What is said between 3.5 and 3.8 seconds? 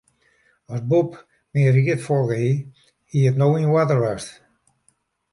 yn